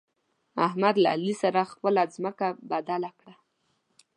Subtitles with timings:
[0.67, 3.33] احمد له علي سره خپله ځمکه بدله کړه.